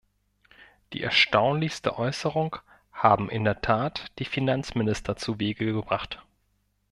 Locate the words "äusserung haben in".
1.99-3.43